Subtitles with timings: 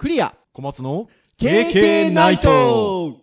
[0.00, 0.34] クリア。
[0.54, 3.18] 小松の KK ナイト。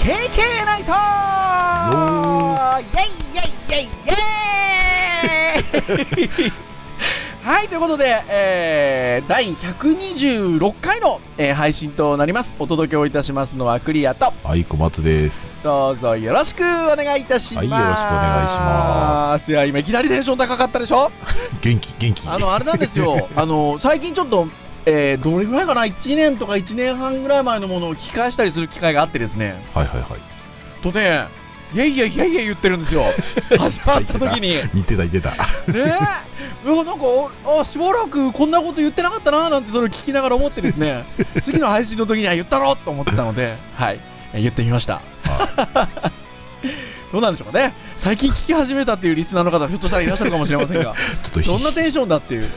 [0.00, 0.92] ケーケーナイト！
[2.80, 3.86] イェイイェイイェイ
[6.26, 6.52] イェイ
[7.46, 12.52] はい、ということで、えー、第126回の、えー配信となります。
[12.58, 15.56] お届けをいたしますのはクリアと、はい、小松です。
[15.62, 17.66] どうぞよろしくお願いいたします。
[17.68, 21.12] はいよろしくお願いしますいや、今いきなりテンション高かったでしょ？
[21.62, 22.28] 元気、元気。
[22.28, 23.28] あの、あれなんですよ。
[23.36, 24.48] あの、最近ちょっと、
[24.84, 29.62] えー、どれぐらいかな ?1 年とか1年半ぐらい前のものを聞き返したりする機会があってですね。
[29.72, 30.82] はいはいはい。
[30.82, 31.28] とね、
[31.74, 33.02] イェイイェイイ言ってるんですよ。
[33.58, 34.48] 始まった時に。
[34.48, 35.34] ね似てた似てた。
[35.68, 35.74] え。
[36.64, 36.94] なんか、
[37.60, 41.04] あ、しばらくこんなこと言ってなかったななんてそれを聞きながら思ってですね、
[41.42, 44.00] 次の配信の時には言ったろと思ってたので、はい、
[44.34, 45.00] え言ってみました。
[47.12, 47.72] どうなんでしょうかね。
[47.96, 50.92] 最近聞き始めたっていうリスナーの方、ひょっとしたらいらっしゃるかもしれませんが、ちょ
[51.28, 52.48] っとひどんなテンションだっていう。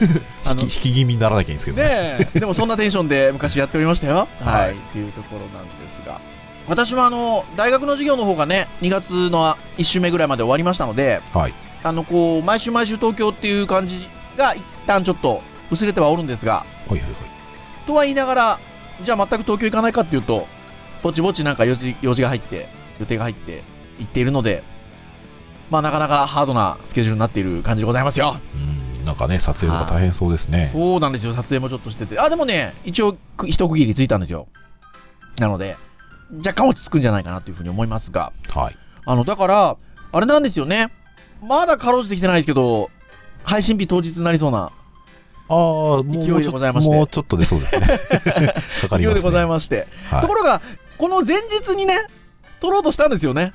[0.44, 1.88] あの引き気味にならなきゃいいんですけどね。
[1.88, 4.26] ねえ、でもそんなテンションで昔やっておりましたよ。
[4.40, 4.52] は。
[4.52, 6.20] はいいっていうところなんですが。
[6.68, 11.54] 私もあの、大学の授業の方がね、2月の1週目ぐらいまで終わりましたので、はい。
[11.82, 17.12] あの、こう、毎週毎週東京っていう感じが一旦ちょっと薄れてはおるんですが、はいはいはい。
[17.86, 18.58] とは言いながら、
[19.02, 20.46] じゃあ全く東京行かないかっていうと、
[21.02, 23.62] ぼちぼちなんか用事用事が入って、予定が入って、
[23.98, 24.62] 行っているので、
[25.70, 28.36] まあなかなかハードなスケジュールになっている感じでございますよ。
[28.54, 30.70] うん、なんかね、撮影とか大変そうですね。
[30.72, 32.18] そうなんですよ、撮影もちょっとしてて。
[32.18, 34.48] あ、でもね、一応、く一区切りついたんですよ。
[35.38, 35.76] なので、
[36.38, 38.32] 若干落ち着くんじゃないかなというふうに思いますが。
[38.54, 38.76] はい。
[39.04, 39.76] あの、だから、
[40.12, 40.92] あれなんですよね。
[41.42, 42.90] まだかろうじてきてないですけど、
[43.42, 44.70] 配信日当日になりそうな
[45.48, 47.86] あ勢いでございましてもうちょっとでそうですね。
[47.88, 48.98] かかりますね。
[48.98, 49.88] 勢いでございまして。
[50.10, 50.60] はいところが、
[50.98, 51.96] この前日にね、
[52.60, 53.52] 撮ろうとしたんですよね。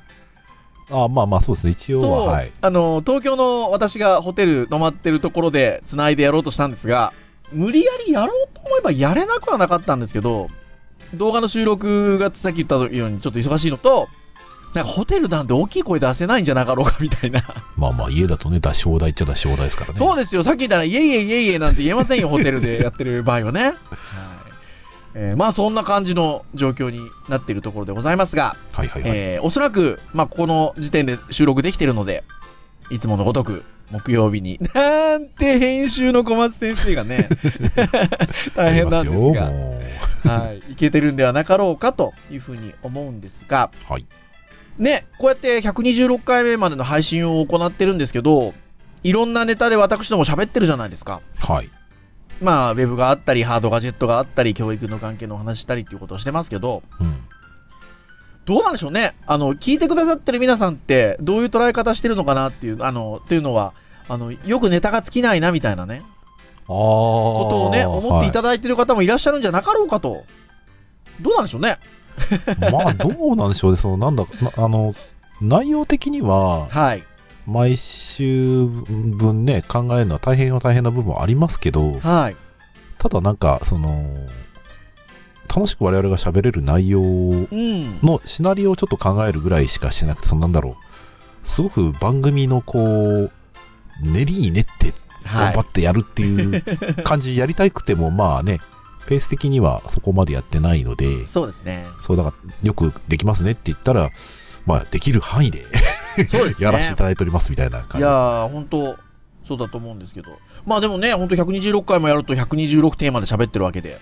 [0.90, 1.72] あまあまあそうですね。
[1.72, 2.52] 一応は、はい。
[2.59, 7.14] あの、東京の私がホテル泊まってるところで繋いでやろうとしたんですが、
[7.52, 10.50] 無理やりやろうと思えばやれなくはなかったんですけど、
[11.13, 14.07] 動画の収録がさっき言ったようにちょっと忙しいのと、
[14.73, 17.43] なんかホテルなんて大きい声出せないんじゃなかろうかみたいな。
[17.77, 19.99] まあまあ家だとね、出し放題っちゃ出し放題ですからね。
[19.99, 23.63] そうですよ、さっき言ったら、イエイイエイイエイイエイなんて言えませんよ、ホテルでやってる場合はね。
[23.63, 23.75] はい
[25.17, 26.99] えーまあそんな感じの状況に
[27.29, 29.11] なっているところでございますが、はいはいはい。
[29.16, 32.25] えーおそらく、まあ、この時点で収録できているので、
[32.89, 37.29] いつものごとく、木曜日に、 なんて編集の小松先生がね、
[38.56, 39.31] 大変なんです
[40.28, 44.06] が、はい、いけてるんではなかろうかというふうに思うんですが、うはい。
[44.78, 48.53] ね、こうやって126回目までの配信を行ってるんですけど、
[49.03, 51.22] いろんなネタで私ども喋ってるじゃないですか。
[51.40, 51.69] はい。
[52.41, 57.23] まあ、ウェブがあったり、ハードガジェットがあったり、教育の関係のお話したりっていうことをしてますけど、うん。
[58.45, 59.16] どうなんでしょうね。
[59.25, 63.73] あの、聞いてくださってる皆さんって、どういう捉え方してるのかなっていう、あの、っていうのは、
[64.07, 66.66] あの、よくネタが尽きないな、みたいなね、ああ。
[66.67, 70.25] ことをね、思っていただいてる方もいらっしゃるんじゃなかろうかと。
[71.22, 71.79] どうなんでしょうね。
[72.72, 74.94] まあ、どうなんでしょうね、その、なんだ、なあの、
[75.41, 77.03] 内容的には、はい。
[77.47, 82.35] 毎週分ね、考えるのは大変は大変な部分はありますけど、はい。
[82.97, 84.03] ただなんか、その、
[85.55, 87.03] 楽しく我々が喋れる内容う
[87.55, 87.99] ん。
[88.01, 90.75] のシナリオをちょっと考えるぐらいしかしてなくて、そのなんだろう、
[91.47, 93.31] すごく番組のこう、
[94.01, 94.93] 練りに練って
[95.23, 96.61] 頑張はってやるっていう
[97.03, 98.59] 感じやりたくても、まあね、
[99.07, 101.85] ペース的にはそこまでやってないのでい。、そうですね。
[102.01, 104.09] そうだから、よくできますねって言ったら、
[104.66, 105.66] まあ、できる範囲で。
[106.59, 107.99] やらせていただいておりますみたいな感じです。
[107.99, 108.97] いやー、本当
[109.47, 110.31] そうだと思うんですけど。
[110.66, 113.99] まあでもね、本当126回もやると126テーマで喋ってるわけで、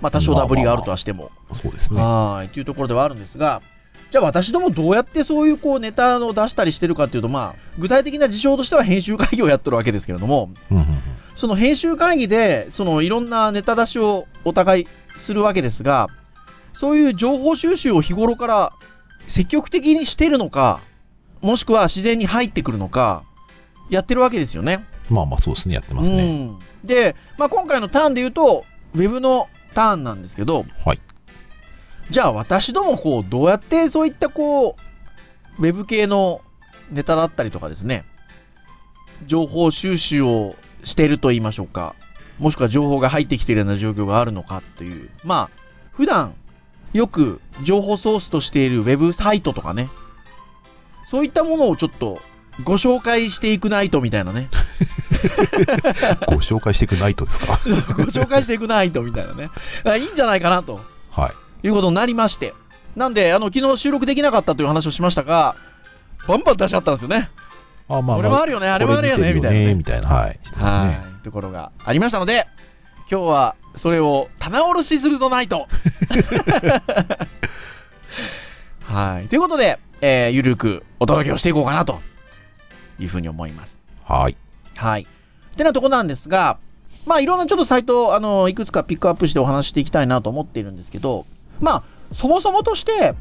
[0.00, 2.00] まあ多少ダブりがあるとはしても、そうですね。
[2.00, 3.62] はい、というところではあるんですが、
[4.10, 10.98] じゃあ私どもどうやってそういうこうネタを出したりしてるかっていうと、まあ、具体的な事象としては編集会議をやってるわけですけれども、うんうんうん
[11.36, 16.08] その編集会議で、そのいろんなネタ出しをお互いするわけですが、
[16.74, 18.72] そういう情報収集を日頃から
[19.26, 20.80] 積極的にしてるのか、
[21.40, 23.24] もしくは自然に入ってくるのか、
[23.88, 24.84] やってるわけですよね。
[25.08, 26.22] まあまあ、そうですね、やってますね。
[26.22, 31.00] うん、で、まあ、今回のターンで言うと、ウェブのターンなんですけど、はい。
[32.10, 34.76] じゃあ私どもこう、どうやってそういったこ
[35.58, 36.40] う、ウェブ系の
[36.90, 38.04] ネタだったりとかですね、
[39.26, 41.94] 情報収集をしていると言いましょうか、
[42.38, 45.60] もしくは情報が入ってきているような状況があるのかという、まあ、
[45.92, 46.34] 普段
[46.92, 49.88] よく情報ソースとしているウェブサイトとかね、
[51.10, 52.20] そういったものをちょっと
[52.64, 54.48] ご紹介していくナイトみたいなね。
[56.26, 57.46] ご紹介していくナイトですか？
[57.46, 59.50] ご紹介していくないとみたいなね。
[59.84, 60.80] あいいんじゃないかなと
[61.10, 61.32] は
[61.62, 61.66] い。
[61.66, 62.54] いうことになりまして。
[62.96, 65.54] なんで、あの、昨日収録できなかったという話をしましたが、
[66.26, 67.30] バンバン出しちゃったんですよね。
[67.88, 69.74] あまこれもあるよね、あれもあるよね、みたいなね。
[69.74, 70.08] みたいな。
[70.08, 70.38] はい。
[70.42, 71.02] してますはね。
[71.20, 71.24] い。
[71.24, 72.46] ところがありましたので、
[73.10, 75.66] 今日はそれを棚卸しするぞないと。
[78.84, 79.28] はい。
[79.28, 82.00] ということで、えーゆるくお届けをしていこうかなと
[82.98, 83.78] いうふうに思います。
[84.04, 84.36] はい。
[84.80, 85.02] はい。
[85.02, 86.58] ってなとこなんですが、
[87.04, 91.26] まあいろんなちょっとサイト、あの、いくつかピックアップしてお話していきたいなと思っているんですけど、
[91.60, 91.82] まあ、
[92.14, 93.14] そもそもとして、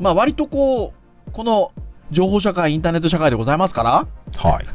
[0.00, 0.94] まあ割とこ
[1.28, 1.72] う、この
[2.10, 4.06] 情報社会、インターネット社会でございますから、
[4.36, 4.66] はい。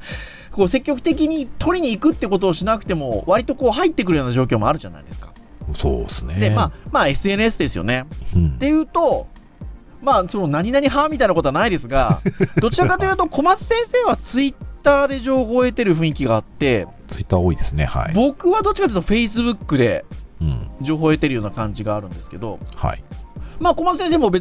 [0.52, 5.32] こう積極的に取りに行くってことをしなくても、割とこう入ってくるような状況もあるじゃないですか。
[5.78, 6.34] そうですね。
[6.34, 8.06] で、まあ、まあ SNS ですよね。
[8.34, 9.28] うんっていうと、
[10.02, 12.20] まあ、その何々派みたいなことはないですが、
[12.60, 17.84] どちらかというと、小松先生はツイッターで情報を得てる雰囲気があって、ツイッター多いですね。
[17.84, 18.14] はい。
[18.14, 20.04] 僕はどっちかというと、フェイスブックで
[20.40, 20.70] うん。
[20.80, 23.04] 情報を得てるような感じがあるんですけど、はい。
[23.60, 24.32] まあ、小松先生も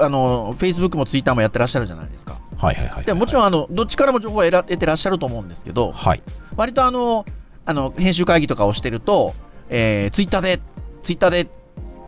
[0.00, 2.38] あのフェイスブックもツイッターもやってらっしゃるじゃないですか。
[2.58, 3.04] はいはいはい。
[3.04, 6.22] でもちろんあの、どっちからも情報を得ら得てらっしゃると思うんですけど、はい。
[6.56, 7.24] 割とあの、
[7.64, 9.34] あの編集会議とかをしてると、
[9.70, 10.60] えー、ツイッターで、
[11.02, 11.48] ツイッターでっ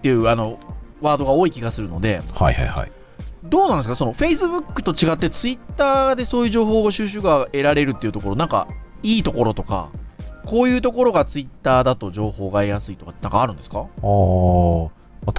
[0.02, 0.58] ていうあの
[1.00, 2.93] ワードが多い気がするので、はいはいはい。
[3.48, 8.68] どうなんですか、そのフェイスブックと違って、ツイッターでそういう情報を収集が得られるっていうところ、なんか
[9.02, 9.90] いいところとか、
[10.46, 13.80] こういうところがツイッターだと情報が得やすいとか、なんかあるんですか？
[13.80, 14.90] ああ、多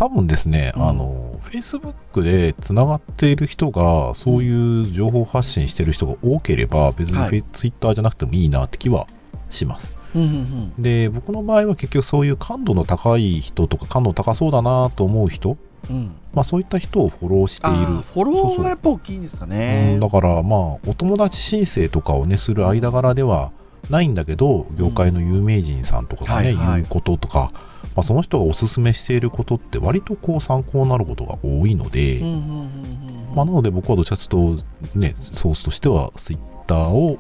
[0.08, 0.88] 分ですね、うん。
[0.88, 7.44] あの、Facebook でつながっている人が、そういう情報発信してる人が多ければ、別にはい。
[7.54, 9.08] Twitter じゃなくてもいいなって気は
[9.50, 9.96] します。
[10.78, 15.58] で、僕の場合は結局そういう感度の高い人とか、感度高そうだなと思う人、
[15.90, 15.96] うん。
[15.96, 18.02] うん、まあそういった人をフォローしている。
[18.02, 20.00] フォローがやっぱ大きいんですかうねん。
[20.00, 23.52] だからまあ、お友達申請とかをね、する間柄では
[23.90, 27.52] ないんだけど、業界の有名人さんとかがね、はいはい言うこととか、
[27.96, 37.18] まあ、その人がおすすめしていることって割とこう参考になることが多いので、うんうんうんうんまあ、なので僕はどちらかというと、ね、ソースとしては Twitter を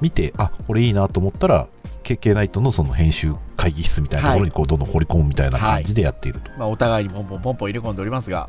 [0.00, 1.68] 見て、あ、これいいなと思ったら、
[2.16, 6.50] KK ナイトのその編集会議室みたいなところにこうどんどん掘り込むみたいな感じでやっていると。
[6.58, 8.48] まあ、お互いにポンポンポンポン入れ込んでおりますが。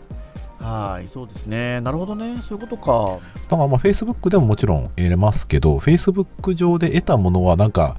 [0.60, 1.82] はい、そうですね。
[1.82, 2.38] なるほどね。
[2.48, 3.20] そういうことか。
[3.50, 7.98] だからまあ Facebook でももちろん得れますけど、Facebook 上で得たものはなんか、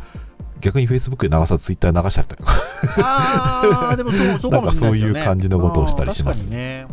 [0.60, 2.54] 逆に Facebook で流さず Twitter で流しちゃったりとか。
[2.98, 5.14] ああ、でもそう、そうかもしれないですよね。
[5.14, 6.86] なんかそういう感じのことをしたりしますね。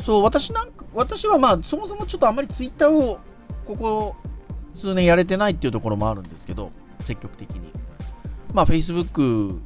[0.00, 3.18] そう、私なんか、私はまあ、そもそもちょっとあんまりツイッターを、
[3.66, 4.16] ここ
[4.74, 6.70] 数年やれてないっていうところもあるんですけど、
[7.02, 7.70] 積極的に。
[8.52, 9.60] まあ、Facebook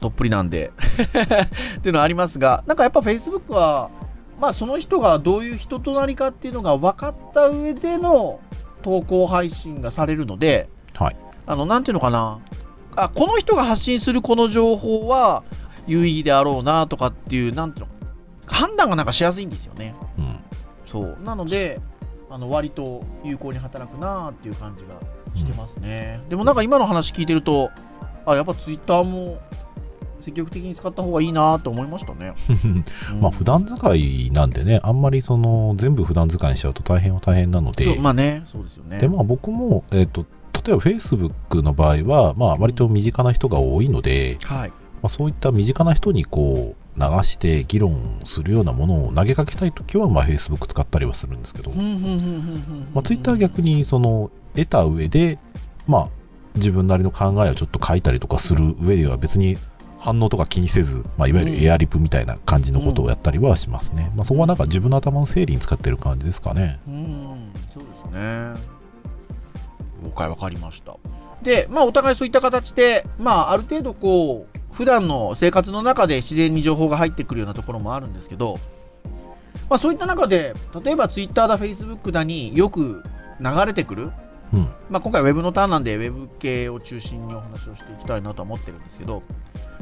[0.00, 0.72] どっぷりなんで
[1.78, 3.90] っていうのはありますが、なんかやっぱ Facebook は、
[4.40, 8.40] まあ、その人がどういう人となりかっていうのが分かった上での
[8.82, 11.16] 投稿配信がされるので、はい。
[11.46, 12.38] あの、なんていうのかな。
[12.96, 15.42] あ、この人が発信するこの情報は
[15.86, 17.92] 有意義であろうなとかっていう、なんていうの、
[18.46, 19.94] 判断がなんかしやすいんですよね。
[20.18, 20.36] うん。
[20.86, 21.18] そう。
[21.24, 21.80] なので、
[22.30, 25.00] あの、割と有効に働くなっていう感じが
[25.34, 26.20] してますね。
[26.28, 27.70] でもなんか今の話聞いてると、
[28.26, 29.38] あ、やっぱツイッターも
[30.20, 32.34] 積極的に使った方がいいなと思いましたね。
[32.64, 32.66] う
[33.16, 38.98] んまあ普段使いなんでね、あんまりその全部普段使いにしちゃうと大変は大変なので、まあね、そうですよね。
[38.98, 40.24] でまあ僕も、えっと
[40.64, 44.68] 例えば Facebook の場合は、まあ、割と身近な人が多いので、はい。
[44.70, 55.38] まあ、そういった身近な人にこう流して議論するようなものを投げかけたいときは、まあ、Facebook 使ったりはするんですけど、まあ、Twitter は逆にその得た上で、
[55.86, 56.08] まあ、
[56.54, 59.56] 自分なりの考えをちょっと書いたりとかする上では別に
[59.98, 64.12] 反応とか気にせず、まあ、いわゆるエアリプみたいな感じのことをやったりはしますね。
[64.14, 66.78] まあ、そこはなんか自分の頭の整理に使ってる感じですかね。
[66.86, 68.74] うん、そうですね。
[70.04, 70.96] 了解わかりました。
[71.42, 78.58] で、まあ、お互いそういった形で、まあ、ある程度こう、普段の生活の中で自然に情報が入ってくるようなところもあるんですけど、
[79.70, 80.54] まあ、そういった中で、
[80.84, 83.02] 例えば Twitter だ、Facebook だによく
[83.40, 84.10] 流れてくる、
[84.52, 84.68] うん。
[84.90, 89.22] まあ、今回 Web のターンなんで Web 系を中心にお話をしていきたいなとは思ってるんですけど、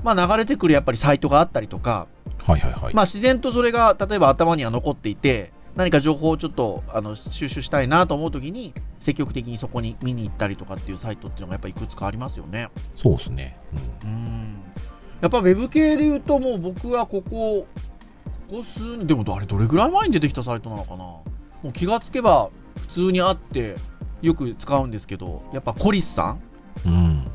[0.02, 2.06] まあ、流れてくるやっぱりサイトがあったりとか、
[2.44, 2.94] はいはいはい。
[2.94, 12.68] まあ、自然とそれが例えば頭には残っていて何か情報をちょっとあの収集したいなと思うときに積極的にそこに見に行ったりとかっていうサイトっていうのがやっぱいくつかありますよね。
[12.94, 13.58] そうですね。
[14.02, 14.62] うんうん
[15.20, 17.64] やっぱウェブ系で言うともう僕はここ
[18.50, 21.22] ここ数年でもあれどれぐらい前に出てきたサイトなのかなも
[21.66, 23.76] う気がつけば普通にあって
[24.20, 26.40] よく使うんですけどやっぱコリスさん
[26.84, 27.30] うん。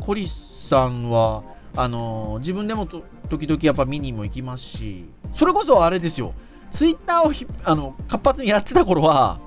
[0.00, 1.44] コリスさんは
[1.76, 6.32] あのー自分でもと時々やっぱ見にも行きますしそれこそあれですよ
[6.70, 9.40] ツイッターをひあの活発にやってた頃は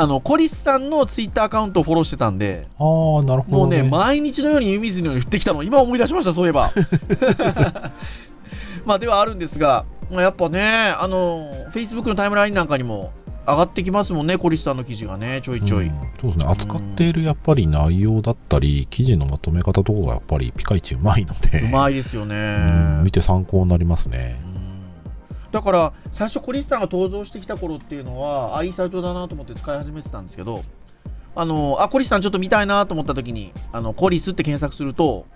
[0.00, 2.84] あの、コリスさんのツイッターアカウントをフォローしてたんで、あ
[3.20, 6.70] あ、なるほど、もうね、毎日のように湯水のように降ってきたのを今思い出しました、そういえば。
[8.86, 13.10] まあ、ではあるんですが、まあやっぱね、あの、Facebook のタイムラインなんかにも
[13.44, 15.86] 上がってきますもんね、コリスさんの記事がね、ちょいちょい。
[15.86, 16.44] うんそうですね。
[16.46, 22.34] 扱っているやっぱり内容だったり、記事のまとめ方とかがやっぱりピカイチうまいので、うまいですよね。
[22.36, 24.38] うん見て参考になりますね。
[25.48, 30.62] うんだから、最初コリスさんが登場してきた頃っていうのは、あ、いいサイトだなと思って使い始めてたんですけど、
[31.34, 35.26] あの、あ、コリスさんちょっと見たいなと思った時に、あの、コリスって検索すると、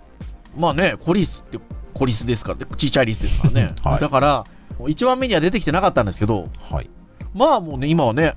[0.57, 1.59] まあね、コリスって
[1.93, 3.73] コリスですから、でちっちゃいリスですからね。
[3.83, 4.45] はいだから、
[4.79, 6.89] 1番目には出てきてなかったんですけど、はい。
[7.33, 8.35] まあもうね、今はね、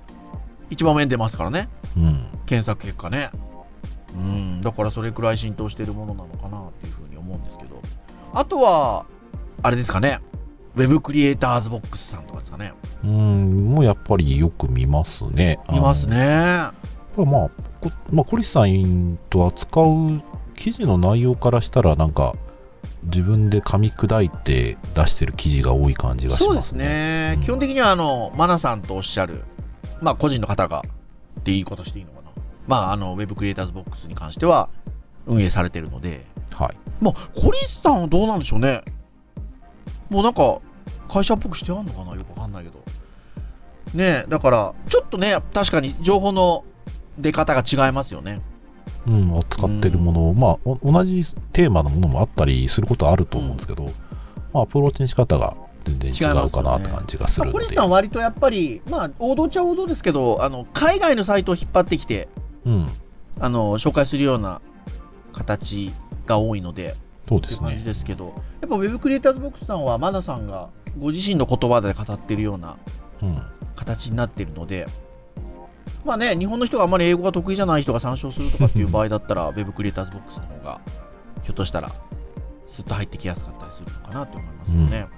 [0.71, 2.26] 1番目に出ますからね、うん。
[2.47, 3.30] 検索結果ね。
[4.14, 7.83] うん、だからそれくらい浸透しているものなのかなっていうふうに思うんですけど。
[8.33, 9.04] あとは、
[9.62, 10.21] あれですかね、
[10.76, 12.73] ウェブクリエイターズボックスさんとかですかね。
[13.02, 15.59] うん、もうやっぱりよく見ますね。
[15.73, 16.16] 見ますね。
[16.16, 16.73] ま
[17.23, 17.50] あ、こ
[18.12, 20.23] まあ、コリスさんと扱う
[20.54, 22.35] 記事の内容からしたら、なんか、
[23.04, 26.47] 自分で噛み砕いて出してる記事が多い感じがしますね。
[26.47, 27.33] そうですね。
[27.37, 29.45] うん基本的には、あの、マナさんとおっしゃる、
[30.02, 30.83] まあ、個人の方が、
[31.40, 32.30] っていいことしていいのかな。
[32.66, 34.68] まあ、あの、ウェブクリエイターズボックスに関しては、
[35.26, 36.76] 運営されてるので、はい。
[37.00, 38.83] まあ、コリスさんはどうなんでしょうね。
[40.11, 40.61] もうなんか、
[41.09, 42.78] 会社っぽくしてあんのかなよくわかんないけど。
[43.95, 46.64] ねえ、だから、ちょっとね、確かに情報の
[47.19, 48.40] 出方が違いますよね。
[49.07, 53.85] うん、扱ってるもの、まあ、お同じテーマのものもあったりすることはあると思うんですけど、
[54.52, 57.64] まあ、アプローチの仕方が全然違うかなって感じがすまあ、るので。
[57.64, 62.28] コリスさんは割とやっぱり、まあ、王道っちゃ王道ですけど、あの、海外のサイトを引っ張ってきて、
[62.64, 62.88] うん、
[63.38, 64.61] あの、紹介するような
[65.33, 65.93] 形
[66.26, 66.97] が多いので、
[67.28, 67.83] そうですね。
[67.85, 72.76] ですけど、やっぱウェブクリエイターズボックスさんは、マナさんがご自身の言葉で語っているような
[73.23, 73.42] うん、
[73.75, 74.87] 形になっているので、
[76.04, 80.80] まあね、日本の人があまり英語が得意じゃない人が参照するとかっていう場合だったら、ウェブクリエイターズボックスの方が、
[81.42, 81.90] ひょっとしたら、
[82.68, 85.09] スッと入ってきやすかったりするのかなと思いますよね。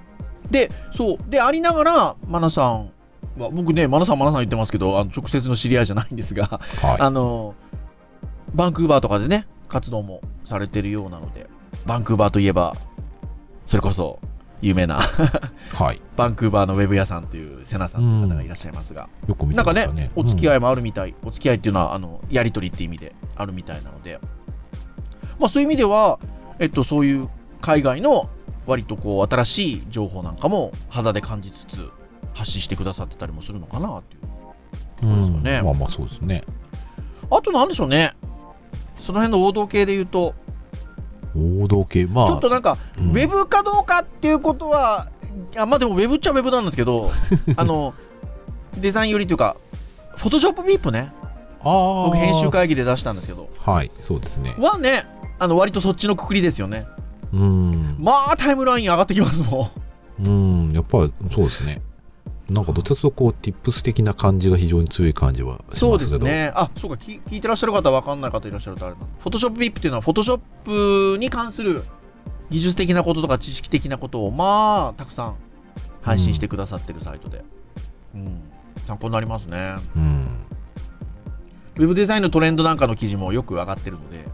[0.49, 2.91] で、そう、で、ありながら、マナさん
[3.37, 6.97] は、僕ね、マナさん、マナさん言ってますけど、あの直接の知り合いじゃないんですが、はい。
[6.99, 7.55] あの、
[8.55, 11.47] バンクーバーとかでね、活動もされてるようなので、
[11.85, 12.73] バンクーバーといえば、
[13.65, 14.19] それこそ、
[14.61, 16.01] 有名なはい。
[16.17, 19.87] バンクーバーのウェブ屋さんというセナさんという方がいらっしゃいますが、よく見なんかね。
[19.87, 20.57] ね、お付き合い。
[20.57, 24.19] いもあるみたい、お付き合いっていうのは、あの、やりとりっていう意味であるみたいなので、
[25.39, 26.19] まあそういう意味では、
[26.59, 27.29] えっと、そういう
[27.61, 28.29] 海外の
[28.67, 31.91] 割とこう、新しい情報なんかも肌で感じつつ、
[32.33, 35.05] 発信してくださってたりもするのかなっていう。
[35.63, 36.43] まあまあそうですね。
[37.31, 38.13] あとなんでしょうね、
[38.99, 40.35] その辺の王道系で言うと、
[41.35, 45.07] 王道系、まあ、ちょっとなんか、うんウェブかどうかっていうことは、
[45.55, 47.11] あまあでもウェブっちゃウェブなんですけど、
[47.55, 47.93] あの、
[48.77, 49.55] デザインよりというか、
[50.15, 51.11] フォトショップビープね、
[51.61, 54.55] あー僕編集会議で出したんですけど、はい、そうですね。
[54.57, 55.05] はね、
[55.39, 56.85] あの割とそっちのくくりですよね。
[57.33, 57.97] うん。
[57.99, 59.71] まあタイムライン上がってきますも
[60.19, 60.25] ん。
[60.25, 60.29] う
[60.71, 61.81] ん、やっぱりそうですね。
[62.53, 66.09] なんかどっちかというとこう、tips 的な感じが非常に強い感じはしそうまけど。
[66.11, 66.51] ですすね。
[66.55, 69.01] あ、そうか、聞聞いてらっしゃる方、わかんない方いらっしゃるとあれな。
[69.19, 70.39] フォトショップ VIP っていうのは、フォトショッ
[71.13, 71.83] プに関する
[72.49, 75.35] 技術的なこととか知識的なことを、まあ、たくさん
[76.01, 77.43] 配信してくださってるサイトで。
[78.15, 78.41] うん。
[78.87, 79.75] 参考になりますね。
[79.95, 80.27] うん。
[81.77, 84.27] ウェブデザインのトレンドなんかの記事もよく上がってるので。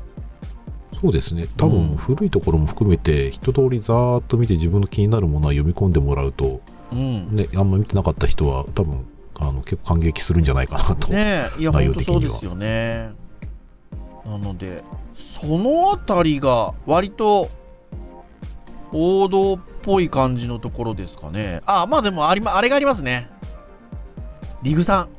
[1.02, 1.48] そうですね。
[1.58, 6.62] 多うん分古いところも含めて、一通りざーっと見て自分の気になるものは読み込んでもらうと、
[6.92, 7.36] うん。
[7.36, 9.06] ね、あんま見てなかった人は多分、
[9.40, 11.10] あの結構感激するんじゃないかなと。
[11.10, 13.12] ねえ、いや、内容的にはそうですよね。
[14.26, 14.84] なので、
[15.40, 17.50] そのあたりが割と
[18.92, 21.62] 王道っぽい感じのところですかね。
[21.66, 23.30] あ、まあでもありま、あれがありますね。
[24.64, 25.10] リグさん。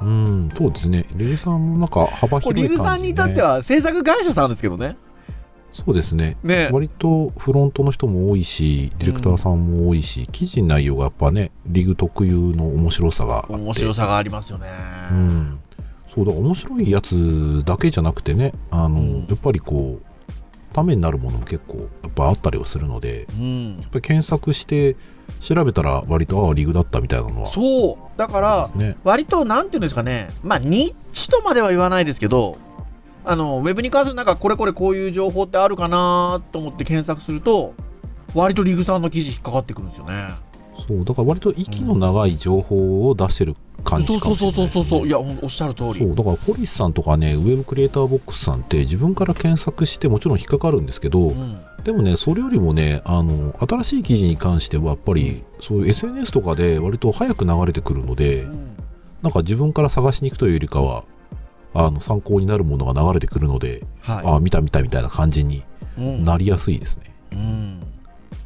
[0.00, 1.04] うん、そうですね。
[1.14, 2.68] レイさんもなんか幅広いね。
[2.68, 4.96] リグさんに至っては制作会社さんですけどね。
[5.84, 6.36] そうですね。
[6.42, 13.54] ね割とフロントの人も多いし、ディレクターさんも多いし、記事内容がやっぱね、リグ特有の面白さがあって。
[13.54, 14.68] 面白さがありますよね。
[15.12, 15.60] うん。
[16.12, 20.06] そうだ、面白いやつだけじゃなくてね、あの、うんやっぱりこう、
[20.72, 24.96] ためになるものも結構やっぱあったりはするので、うんやっぱり検索して
[25.40, 27.48] 調べたら割と、ああ、リグだったみたいなのは。
[27.48, 28.18] そう。
[28.18, 28.70] だから。
[29.04, 32.56] 割と、なんていうんですかね、まあ、ニッチとまでは言わないですけど、
[33.24, 37.74] あの、ウェブに関するなんか、これこれこういう情報ってあるかなと思って検索すると、
[38.34, 40.30] 割とリグさんの記事引っかかってくるんですよね。
[40.86, 44.82] そう、だから割と息の長い情報を出してる感じかそうそうもしれないです、ね。
[44.82, 45.08] そうそうそうそう。
[45.08, 46.00] いや、おっしゃる通り。
[46.00, 58.78] そうだからポリスさんとかねウェブクリエイターボックスさんって自分から検索してもちろん引っかかるんですけど、うんでもねそれよりもねあの新しい記事に関してはやっぱりそういう SNS とかで割と早く流れてくるので、うん
[59.22, 61.04] なんか自分から探しに行くというよりかは、
[61.74, 64.26] あの参考になるものが流れてくるので、はい。
[64.26, 65.64] ああ、見た見たみたいな感じに
[65.96, 67.14] うんなりやすいですね。
[67.32, 67.82] うん。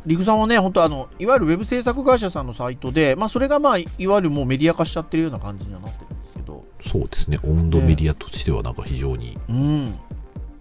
[0.04, 7.38] リグさんはね、本当あの、いわゆるウェブ制作会社さんのサイトで、まあ、それがまあ、いわゆるもうメディア化しちゃってるような感じにはなってるんですけど、そうですね。
[7.44, 9.98] 温度メディアとしてはなんか非常にうん。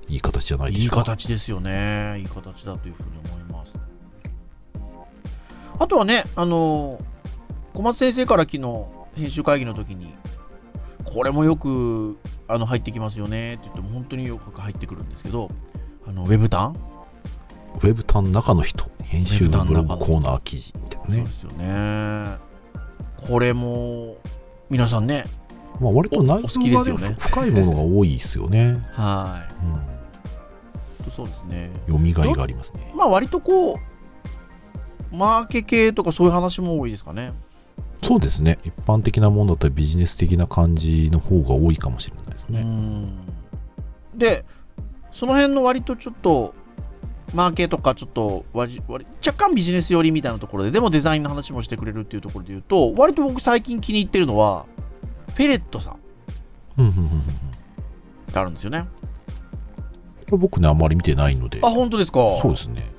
[0.08, 1.06] いい形じゃないでいいしょうか。
[1.06, 2.20] 形ですよね。
[2.20, 3.72] いい形だというふうに思います。
[5.80, 7.00] あとはね、あの、
[7.74, 10.14] 小松先生から昨日、編集会議の時に、
[11.14, 15.50] これもよくあの入ってきますよねって言っても、本当によく入ってくるんですけど、
[16.08, 16.76] あのウェブタン、
[17.76, 21.32] ウェブタン中の人、編集のブログコーナー記事みたいなねそうで。
[21.32, 22.38] すよね。
[23.28, 24.18] これも、
[24.70, 25.26] 皆さんね、
[25.80, 28.80] まあ割と内おお好きで容が、ねすよね深いものが多いですよね。
[28.94, 29.44] は
[31.02, 31.12] うん、い。
[31.12, 31.72] そうですね。
[31.88, 32.94] 読みがいがありますね。
[32.96, 33.80] まあ割とこ
[35.12, 37.34] う、マーケ系とかそういう話も多いですかね。
[38.04, 38.60] そうですね。
[38.64, 42.62] 一般的なものだったらビジネス的な感じの方が多いかもしれないですね。
[42.62, 43.32] うん
[44.16, 44.46] で、
[45.12, 46.54] その辺の割とちょっと、
[47.34, 54.66] マーケとかちょっと若干ビジネス寄りみたいなところで、でもデザインの話もしてくれるっていうところで言うと、割と僕最近気に入ってるのは、
[55.34, 55.98] フェレットさんっ
[58.34, 58.86] てあるんですよね。
[60.30, 61.60] これ僕ね、あんまり見てないので。
[61.62, 62.92] あ、本当ですかそうですね。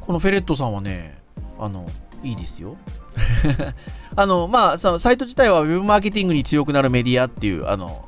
[0.00, 1.18] このフェレットさんはね、
[1.58, 1.86] あの、
[2.22, 2.76] いいですよ。
[4.16, 8.04] あの、まあ、そのサイト自体はウェブマーケティングに強くなるメディアっていう、あの、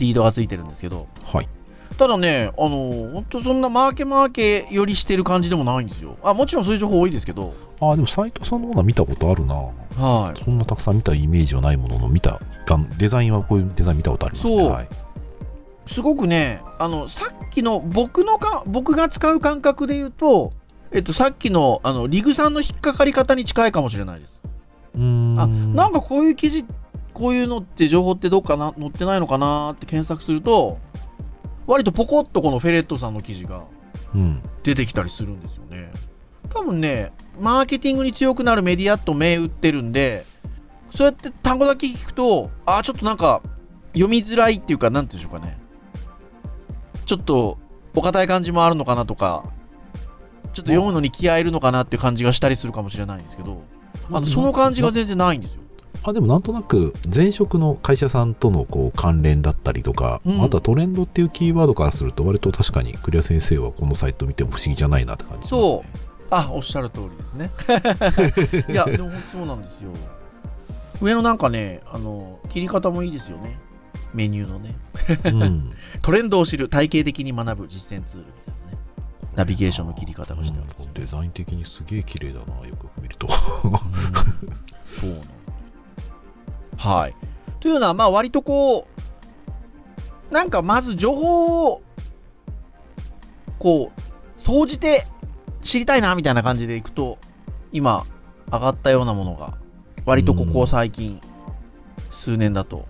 [0.00, 1.48] リードがついてるんですけど、はい。
[1.96, 6.16] ただね、あの、本当そんなマーケマーケよりしてる感じでもないんですよ。
[6.24, 9.54] あ、もちろんそういう情報多いですけど、あ、でもサイトそのものは見たことあるな。
[9.54, 10.44] はい。
[10.44, 12.40] そんなたくさん見たイメージはないものの、見た、
[12.98, 14.58] デザインはこういうデザイン見たことありますね。
[14.58, 14.88] そうはい。
[15.86, 20.52] すごくね、あの、さっきの僕のか、僕が使う感覚で言うと、
[20.92, 24.44] えっと、さっきの、あの、リグさんの引っかかり方に近いかもしれないです。
[24.94, 25.40] うーん。
[25.40, 26.64] あ、なんかこういう記事、
[27.12, 30.78] こういうのって情報ってどっかな、載ってないのかなって検索すると、
[31.66, 33.64] 割とポコッとこのフェレットさんの記事が
[34.14, 34.42] うん。
[34.62, 35.90] 出てきたりするんですよね。
[36.48, 40.24] 多分ね、マーケティングに強くなるメディアと銘打ってるんで、
[40.94, 43.42] そうやって単語だけ聞くと、あ、ちょっとなんか
[43.88, 45.58] 読みづらいっていうか、なんていうんでしょうかね。
[47.04, 47.58] ちょっと
[47.94, 49.44] お堅い感じもあるのかなとか、
[50.54, 53.62] ちょっと読むのに気合いいるのかなっていう感じがしたりするかもしれないんですけど、
[54.10, 55.60] あのその感じが全然ないんですよ。
[56.02, 65.62] あでもなんとなく前職の会社さんとのこう関連だったりとか、うんあとはトレンドっていうキーワードからすると割と確かにクリア先生はこのサイト見ても不思議じゃないなって感じしますね。
[65.62, 67.50] そうあ、おっしゃる通りですね。
[68.68, 69.90] いや、でも本当そうなんですよ。
[71.00, 73.58] 上のなんかね、あの、切り方もいいですよね。
[74.12, 74.76] メニューのね。
[75.24, 75.70] うん、
[76.02, 78.63] トレンドを知る、体系的に学ぶ実践ツールみたいなね。
[79.36, 80.94] ナビゲーションの切り方をしてあるうん。
[80.94, 83.28] デザイン的にすげえ綺麗だなよく見ると。
[84.86, 85.18] そうな
[86.76, 87.14] はい。
[87.60, 88.86] というのは、まあ割とこ
[90.30, 91.82] う、なんかまず情報を、
[93.58, 94.00] こう、
[94.36, 95.06] 総じて
[95.62, 97.18] 知りたいなみたいな感じでいくと、
[97.72, 98.04] 今、
[98.52, 99.56] 上がったようなものが、
[100.04, 101.20] 割とここ最近、
[102.10, 102.86] 数年だと、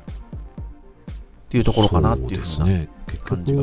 [1.46, 2.86] っていうところかなっていうふうな。
[3.24, 3.62] 感じが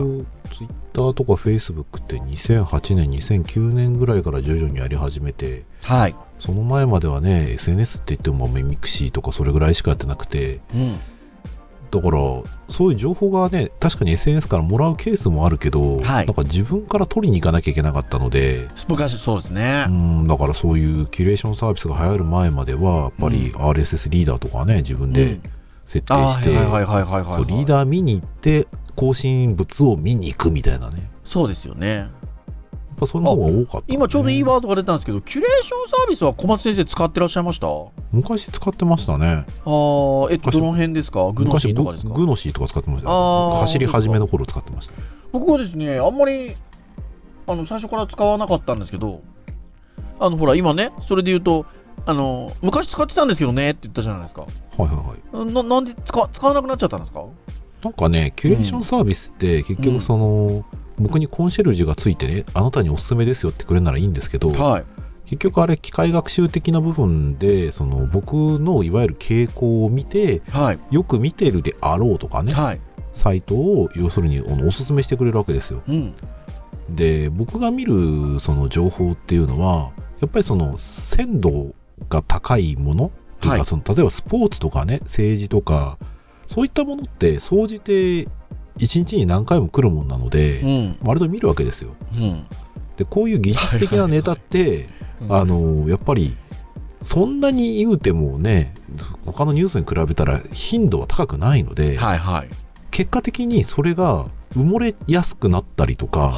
[0.92, 6.16] 局ツイッターとかフェイスブックって2008年2009年ぐらいから徐々にやり始めてはい。
[6.40, 11.00] その前まではね SNS って言ってもミクシーとかそれぐらいしかやってなくてうん。
[11.92, 12.20] だから
[12.70, 19.92] そういう情報がね確かに SNS からもらうケースもあるけど、はいなんか自分から取りに行かなきゃいけなかったので昔、そうですねう。
[19.92, 25.42] んだからそういうキュレーションサービスが流行る前まではやっぱりう RSS リーダーとかね自分うでん
[25.86, 31.10] 設定して、リーダー見に行って更新物を見に行くみたいなね。
[31.26, 31.96] そうですよね。
[31.96, 32.10] やっ
[32.98, 37.68] ぱその方が多かった、ね、今ちょうどいいワードが出たんですけど、キュレーションサービスは小松先生使ってらっしゃいました？
[37.68, 39.46] あ昔使ってましたね。
[39.66, 41.32] ーえっと、昔どの辺ですか？
[41.32, 42.10] グノシーとかですか？
[42.10, 44.94] 昔ググノシーとか使ってましたあーよ走り始めの頃使ってました。
[45.32, 46.56] 僕はですね、あんまり、
[47.48, 49.22] あの、最初から使わなかったんですけど、
[50.20, 51.66] あの、ほら、今ね、それで言うと、
[52.06, 54.42] あの、昔使ってたんですけどねって言ったじゃないですか。
[54.42, 54.48] は
[54.80, 54.88] いは
[55.34, 55.54] いはい。
[55.54, 57.24] ななんで使使わなくなっちゃったんですか？
[57.84, 60.66] なんかねキュレーションサービスって結局その、
[60.98, 64.86] 僕にコンシェルジュがついてねあなたにおすすめですよってくれるならいいんですけど、はい。
[65.26, 70.80] 結局あれ機械学習的な部分でその僕のいわゆる傾向を見てはい。
[70.92, 72.82] よく見てるであろうとかねはい。
[73.14, 76.16] サイトを要するにおすすめしてくれるわけですようん。
[76.90, 81.74] で僕が見るその情報っていうのはやっぱりその鮮度
[82.10, 85.98] が高いものとか、はいその例えばスポーツとかね政治とか
[86.52, 88.28] そういったものって総じて
[88.78, 90.98] 一日に何回も来るもんなので、うん。
[91.02, 92.46] 割と見るわけですようん。
[92.98, 94.90] でこういう技術的なネタって
[95.30, 96.36] あのやっぱり
[97.02, 98.76] そんなに言うてもね、
[99.26, 102.50] 他のニュースに比べたら頻度は高くないので、はいはい。
[102.92, 106.34] 結果的にそれが埋もれやすくなったりとか、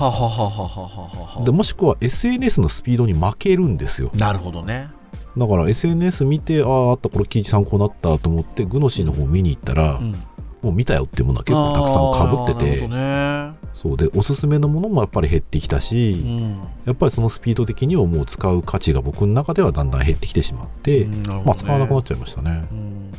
[1.44, 4.12] でもしくは SNS のスピードに負けるんですよ。
[4.14, 4.90] なるほどね。
[5.38, 10.16] だから SNS 見て、ああ、あった、これ記事参考になったと思って、グノシーの方見に行ったら、うん
[10.64, 16.58] もう見たよっていうものは結構たくさんかぶってて、あーなるそうで、おすすめのものもやっぱり減ってきたし、ほどね。
[16.86, 22.66] やっぱりそのスピード的にはもう使う価値が僕の中ではだんだん減ってきてしまって、うんねまあ使わなくなっちゃいましたね。
[22.72, 23.12] うん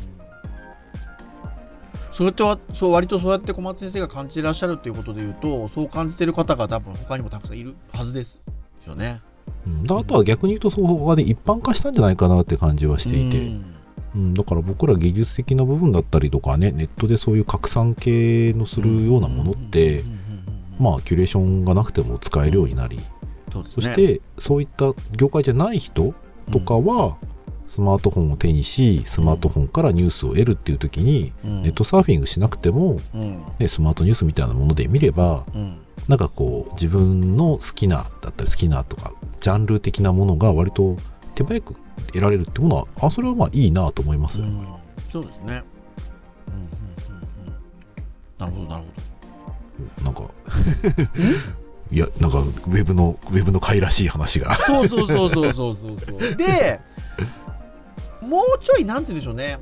[2.13, 8.41] それってはそう割とそうやって小松先生が感じていらっしゃるっていうことでいうとそう感じてる方が多分他にもたくさんいるはずです
[8.87, 9.21] よね。
[9.67, 13.65] うん、だあとは逆に言うと、そこがね、一般化したんじゃないかなって感じはしていて、うん。
[14.15, 20.05] うん、だから僕ら技術的な部分だったりとかね、ネットでそういう拡散系のするようなものって
[20.79, 23.01] まあ、キュレーションがなくても使えるようになり、
[23.51, 23.65] そね。
[23.69, 26.15] そして、そういった業界じゃない人
[26.53, 27.17] とかは、
[27.69, 31.63] スマートフォンを手にし、スマートフォンからニュースを得るっていう時に、うん。
[31.63, 33.43] ネットサーフィングしなくても、うん。
[33.59, 35.79] ね、スマートニュースみたいなもので見れば、うん
[36.09, 40.97] なんかこう、自分の好きなだったり好きなとか、ジャンル的なものが割と
[41.35, 41.75] 手早く
[42.09, 44.45] 得られるってものは、あ、それはまあいいなと思いますよ。
[44.45, 44.67] うん
[45.09, 45.63] そうですね。
[46.49, 46.63] うんうん
[47.09, 47.55] うんうん
[48.39, 50.23] なるほどなるほなんか、
[51.91, 54.57] いや、なんか、ウェブの、ウェブの回らしい話が。
[54.69, 54.89] ど。
[54.89, 56.37] そうそうそうそうそうそうそう。
[56.37, 56.81] で、
[58.21, 59.59] もうちょいなんて言うんでしょうね。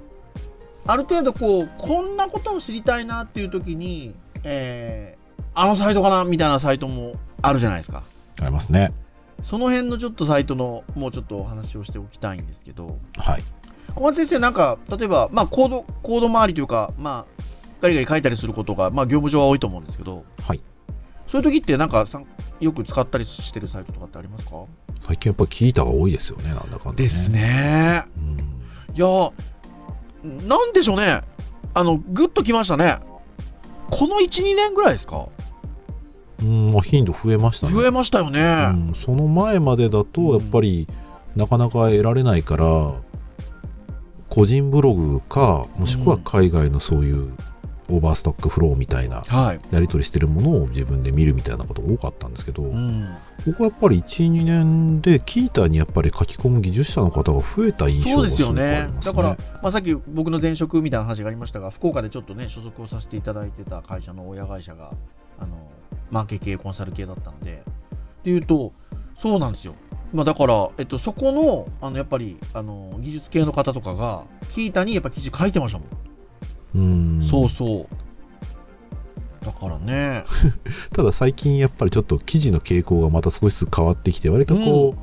[0.87, 5.22] ある程度こうこんなことを知りたいなっていう時に、えー
[5.55, 8.05] あのサイトかなみたいなサイトもあるじゃないですか。
[8.41, 8.93] ありますね。
[9.43, 13.43] その辺のちょっとサイトのもうちょっとお話をしておきたいんですけど、はい。
[13.95, 17.43] 小松先生、なんか例えば、まあ、コードコード周りというか、まあ、
[17.81, 20.61] ガリガリ書いたりすることが、まあ、業務上は多いと思うんですけど、はい。
[21.27, 22.27] そういう時ってなんかさん
[22.61, 24.53] よく使ったりしてるサイトとかってありますか？
[25.07, 26.95] 最近やっぱり聞いたが多いですよね、なんだかんだ、ね。
[26.97, 27.31] です。
[27.31, 28.05] ね。
[28.17, 28.37] うん。
[28.95, 29.07] いや、
[30.47, 31.23] なんでしょうね。
[31.75, 33.01] あの、ぐっときましたね。
[33.91, 35.27] この1、2年ぐらいですか？
[36.43, 37.73] うん、まあ頻度増えましたね。
[37.73, 38.41] 増えましたよね。
[38.41, 40.89] うん、その前までだと、やっぱり、
[41.37, 42.93] なかなか得られないから、
[44.29, 47.35] 個人ブログか、もしくは海外のそういう
[47.91, 49.61] オーバーストックフローみたいな、はい。
[49.71, 53.15] やり取りしてるものを自分で見るみたいなことが多かったんですけど、うん、
[53.47, 58.93] 僕はやっぱり1、2年で、キータにやっぱり書き込む技術者の方が増えた印象そうですよがすごくあねり。
[58.95, 59.13] ますね。
[59.13, 64.93] だから、まあ、さっき僕の前職みたいな話がありましたが、福岡でちょっとね、所属をさせていただいてた会社の親会社が、
[65.39, 65.59] あの、
[66.13, 67.65] マーケ系コンサル系だったので、
[68.21, 68.73] っていうと、
[69.19, 69.75] そうなんですよ。
[70.13, 75.89] まあ、だから、えっと、そこの、あの、やっぱり、あの、技術系の方とかが、キータにやっぱ記事書いてましたもん。
[76.75, 76.79] う
[77.19, 79.45] んそうそう。
[79.45, 80.25] だからね、
[80.93, 84.95] ただ最近やっぱりちょっと記事の傾向がまた少しずつ変わってきて割とこ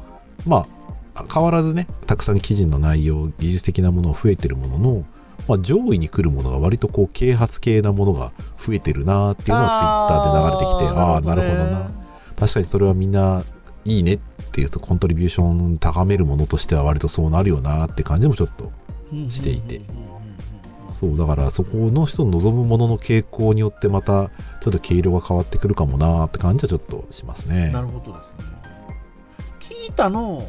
[0.46, 0.66] う、ま
[1.14, 5.06] あ変わらずねたくさん記事の内容技術的なものが増えてるものの、
[5.48, 8.32] まあ、上位に来るものが割とこう啓発系なものが
[8.64, 11.92] 増えてるなっていうのがツイッターで流れてきてああーなるほどな
[12.38, 13.44] 確かにそれはみんな
[13.86, 14.20] いいねっ
[14.52, 18.72] ていうとコントリビューション高めるものとしては割とそうなるよなって感じもちょっと
[19.30, 19.82] していて
[21.00, 27.72] そうだからそこの人の望むものの傾向によってまたちょっと毛色が変わってくるかもなって感じはちょっとしますね。
[27.72, 28.60] なるほどですね。
[29.60, 30.44] キータの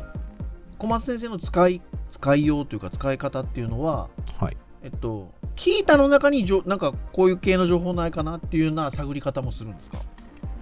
[0.79, 4.57] 小松先生の使い使いようというか使い方っていうのは、はい。
[4.83, 9.99] えっと、キータの中にじょなんかこういう系の情報ないかなっていうような探り方もするんですか？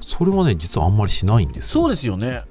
[0.01, 1.83] それはね、実はあんまりしないんですよ。
[1.83, 2.43] そうですよね。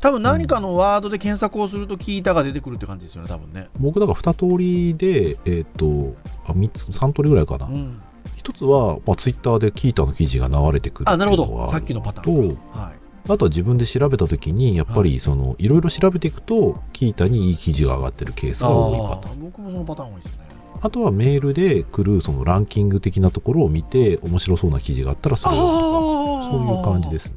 [0.00, 3.68] 多分何かのワードで検索をするとキータが出てくるって感じですよね、多分ね。
[3.78, 7.66] 僕だから2通りで、えっ、と、あ、3つ、3通りぐらいかな。
[7.66, 8.00] うん。
[8.36, 11.68] 一つは、まあ、ツイッターでキータの記事が流れてくるあ、なるほど。
[11.70, 12.58] さっきのパターとン。
[12.72, 13.02] はい。
[13.28, 19.40] あとは自分で調べたときに、やっぱはりその、いろいろ調べていくと、キータにいい記事が上がってるケースが多いパターン。
[19.40, 20.41] 僕もそのパターン多いですね。
[20.82, 27.36] あとはメールで来るそのランキング的なところを見て、面白そうな記事があったらそれをとか、そういう感じですね。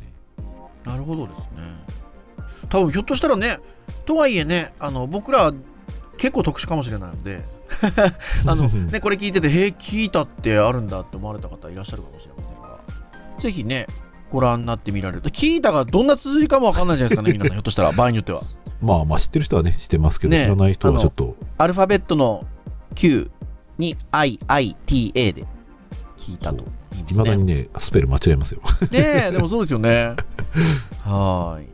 [0.84, 1.46] なるほどですね。
[2.70, 3.60] 多分ひょっとしたらね、
[4.06, 5.54] とはいえね、あの僕ら
[6.18, 7.44] 結構特殊かもしれないので、
[8.48, 12.80] あのね、これ聞いてて、へえ、聞いたってあるんだって思われた方いらっしゃるかもしれませんが、
[13.40, 13.86] ぜひね、
[14.32, 18.42] ご覧になってみられると、聞いたがどんな綴りかもわかんないじゃないですかね、 皆さん、ひょっとしたら、場合によっては。
[18.82, 22.46] まあまあ知ってる人はね、知ってますけど、ね知らない人はちょっと、アルファベットの
[22.96, 23.30] Q
[23.78, 25.46] に IITA で
[26.18, 27.26] 聞いたと言いますね。
[27.26, 28.62] だにね、スペル間違えますよ。
[28.92, 30.16] ねえ、でもそうですよね。
[31.04, 31.68] はーい。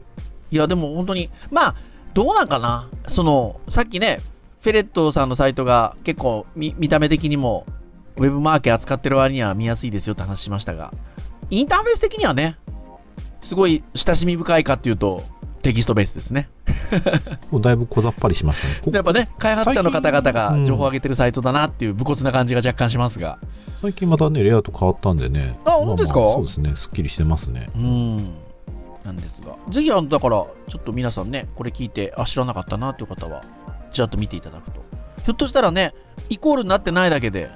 [0.52, 1.76] いや、でも本当に、まあ、
[2.14, 2.90] どうなんかな。
[3.08, 4.20] その、さっきね、
[4.62, 7.66] フェレットさんのサイトが結構見見た目的にも、
[8.18, 10.94] ウェブマーケ扱ってる割には見やすいですよって話しましたが、
[11.50, 12.58] インターフェース的にはね、
[13.42, 15.24] すごい親しみ深いかっていうと、
[15.62, 16.50] テキストベースですね。
[17.52, 18.80] もうだいぶ小ざっぱりしましたね。
[18.84, 23.38] こ やっぱね、開発者の方々が情報を上げてるサイトだなっていう武骨な感じが若干しますが。
[23.82, 25.58] 最近またね、レイアウト変わったんでね。
[25.66, 26.20] あ本当ですか？
[26.20, 27.70] まあまあそうですね、すっきりしてますね。
[27.76, 28.18] うん。
[29.04, 29.56] なんですが。
[29.70, 33.44] ぜひ、あの、だから、ちょっと皆さんね、これ聞いて、あ、知らなかったなっていう方は、
[33.92, 34.84] ちらっと見ていただくと。
[35.26, 35.94] ひょっとしたらね、
[36.30, 37.50] イコールになってないだけで、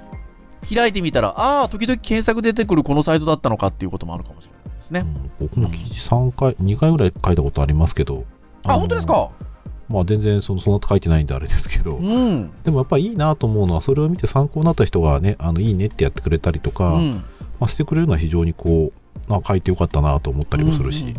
[0.74, 4.55] 開いてみたら、ああ、時々検索出てくるこのサイトだったのかっていうこともあるかもしれない
[4.86, 5.00] ですね。
[5.00, 8.24] うん僕も記事3回、2回ぐらい書いたことありますけど。
[8.64, 9.30] あ、の本当ですか？
[9.88, 12.50] まあ全然そのそんな書いてないんであれですけど、うん。
[12.64, 17.24] でもやっぱりいいなと思うのは、それを見て参考になった人がね、あのいいねってやってくれたりとか、うん。
[17.60, 18.92] まあ、してくれるのは非常にこ
[19.28, 21.14] う、あ書いてよかったなと思ったりもするし、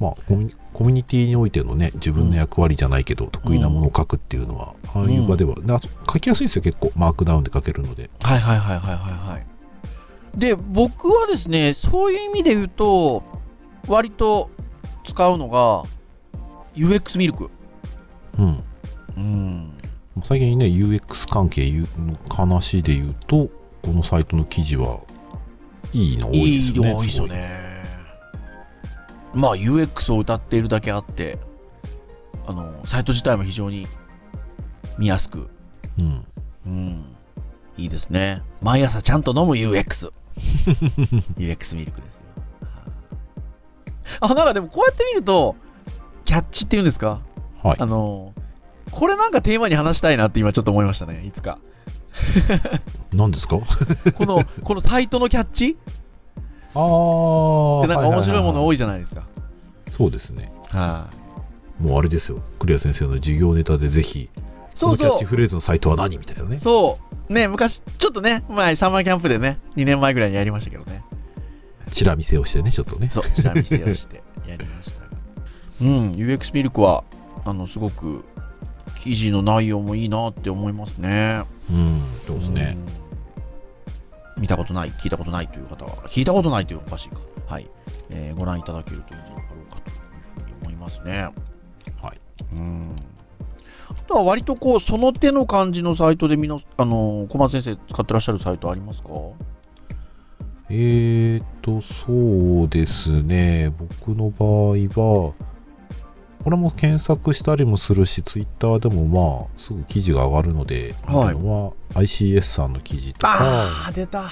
[0.00, 5.78] まあコミュニ、ティにおいてのね、自分の役割じゃないけど、得意なものを書くっていうのは、ああいう場では、な
[6.12, 8.10] 書きやすいですよ、結構、マークダウンで書けるので。
[8.20, 9.46] はいはいはいはいはいはい。
[10.36, 13.22] で、僕はですね、そういう意味で言うと、
[13.88, 14.50] 割と
[15.04, 15.84] 使うのが、
[16.74, 17.50] UX ミルク。
[18.38, 18.64] うん。
[19.16, 19.72] うん。
[20.24, 21.86] 最近ね、UX 関係の
[22.28, 23.48] 話で言うと、
[23.82, 25.00] このサイトの記事は
[25.92, 26.94] いいの多いいいですよね。
[26.94, 27.84] 多いですよね。
[29.34, 31.38] まあ UX を歌っているだけあって、
[32.46, 33.86] あの、サイト自体も非常に
[34.98, 35.48] 見やすく。
[35.98, 36.24] うん。
[36.66, 37.04] うん。
[37.76, 38.42] いいですね。
[38.62, 40.12] 毎朝ちゃんと飲む UX。
[41.38, 42.24] UX ミルクですよ。
[44.20, 45.56] あ、なんかでもこうやって見ると、
[46.24, 47.20] キャッチっていうんですか？
[47.62, 47.86] はいあ。
[47.86, 48.32] の、
[48.90, 51.58] これなんかテーマに話したいなって今ちょっと思いましたね、いつか。
[53.12, 53.58] 何ですか？
[54.14, 55.76] この、このサイトのキャッチ？
[56.74, 56.80] あ
[57.84, 57.86] あ。
[57.86, 58.74] なんか面白いもの多い。
[58.74, 59.24] いじゃないですか。
[59.90, 60.52] そうですね。
[60.70, 61.08] は
[61.80, 61.82] い。
[61.82, 62.40] もうあれですよ。
[62.58, 64.28] クリア先生の授業ネタでぜひ、
[64.74, 66.58] そうそこのキャッチフレーズのサイトは何みたいなねう。。
[66.58, 67.03] そう。
[67.28, 71.02] ね、昔、ちょっとね、前、サマーキャンプでね、2年前ぐらいにやりましたけどね。
[71.90, 73.08] チラ見せをしてね、ちょっとね。
[73.08, 75.08] そう、チラ見せをしてやりましたが。
[75.80, 77.04] うん、UX ミルクは、
[77.44, 78.24] あの、すごく、
[78.98, 81.42] 記事の内容もいいなって思いますね。
[81.70, 82.76] うん、そうですね。
[82.98, 83.04] うん
[84.36, 87.16] 見たことない、聞いたことないという方は、聞いたことないというおかしいか。
[87.46, 87.70] はい。
[88.10, 89.98] えーご覧いただけるといいんじゃなかろうかという
[90.34, 91.28] ふうに思いますね。
[92.02, 92.20] はい。
[92.52, 92.96] うん。
[94.04, 99.08] あとは割とこう、その手の感じのサイトでみの、あのー小松先生使ってらっしゃるサイトありますか？
[100.68, 103.72] えーと、そうですね。
[103.78, 104.76] 僕の場合
[105.28, 105.32] は、
[106.42, 114.30] これも検索したりもするし、ツイッターでもまあ、すぐ記事が上がるので、はいは ICS さんの記事とか、ああ、出た。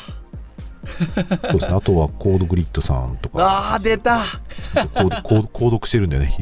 [1.48, 1.74] そうですね。
[1.74, 4.18] あとはコードグリッドさんとか、ああ、出た。
[4.94, 6.37] コードコード購読してるんだよね。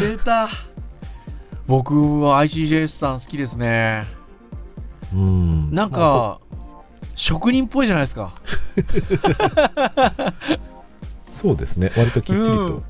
[0.00, 0.48] 出た。
[1.66, 4.04] 僕は ICJS さん好きですね。
[5.12, 5.74] うん。
[5.74, 6.40] なんまあか、
[7.14, 8.34] 職人っぽいじゃないですか。
[11.32, 11.92] そうですね。
[11.96, 12.84] 割ときっちりうとん、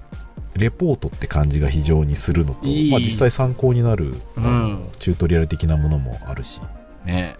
[0.57, 6.61] レポートって感じが非常にするのと、いいまあ、実際参考になる、うんチュートリアル的なものもあるし、
[7.05, 7.37] ね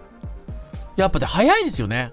[0.95, 2.11] やっぱで早いですよね。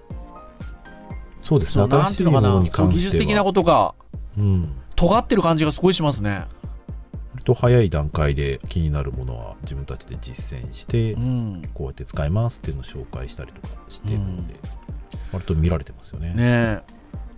[1.43, 1.85] そうですね。
[1.89, 3.95] 新しいものかな、のに関技術的なしては、ことが
[4.37, 4.73] うん。
[4.97, 6.47] 尖ってる感じがすごいしますね。
[7.45, 11.63] 割と早い段階で気になるものは自分たちで実践して、うん。
[11.75, 14.57] こうやって使いますっていうのを紹介したりとかしてるので、う
[15.35, 16.29] 割と見られてますよね。
[16.29, 16.83] ねえ。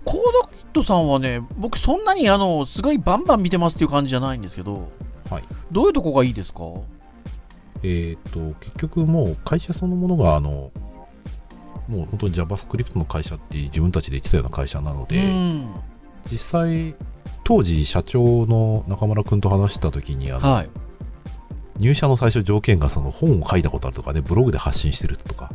[0.05, 4.89] コードキットさんはね、僕そんなにあの、すごいバンバン見てますっていう感じじゃないんですけど、
[5.29, 5.45] はい。
[5.73, 6.61] どういうとこがいいですか？
[7.83, 10.71] えっ、と、結局もう会社そのものが、あの、
[11.89, 15.75] もう本当に JavaScript の会社って自分たちで言ってたような会社なので、うん。
[16.31, 16.95] 実際、
[17.45, 20.71] 当時社長の中村君と話した時にあの、はい。
[21.79, 25.53] 入社の最初条件がその本を書いたことあるとかね、ブログで発信してるとか、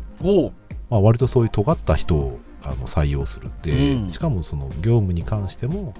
[0.90, 5.94] まあ、割とそういう尖った人をあの採用するで、うんしかもその業務に関しても、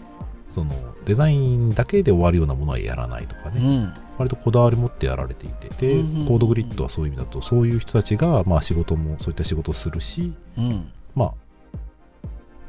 [0.50, 0.74] その
[1.06, 3.94] デザインだけで終わるようなものはやらないとかね、うん。
[4.18, 10.92] 割とこだわり持ってやられていて、で、うんコードグリッドはそういう意味だと、そういう人たちが、まあ仕事も、そういった仕事をするし、うん。
[11.16, 11.34] まあ、